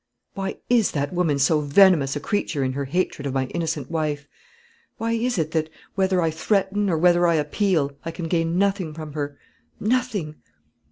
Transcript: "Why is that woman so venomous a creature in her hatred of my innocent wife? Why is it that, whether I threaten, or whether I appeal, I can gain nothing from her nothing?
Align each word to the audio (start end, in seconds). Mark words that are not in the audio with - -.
"Why 0.33 0.57
is 0.67 0.93
that 0.93 1.13
woman 1.13 1.37
so 1.37 1.59
venomous 1.59 2.15
a 2.15 2.19
creature 2.19 2.63
in 2.63 2.73
her 2.73 2.85
hatred 2.85 3.27
of 3.27 3.35
my 3.35 3.45
innocent 3.49 3.91
wife? 3.91 4.27
Why 4.97 5.11
is 5.11 5.37
it 5.37 5.51
that, 5.51 5.69
whether 5.93 6.23
I 6.23 6.31
threaten, 6.31 6.89
or 6.89 6.97
whether 6.97 7.27
I 7.27 7.35
appeal, 7.35 7.91
I 8.03 8.09
can 8.09 8.27
gain 8.27 8.57
nothing 8.57 8.95
from 8.95 9.13
her 9.13 9.37
nothing? 9.79 10.37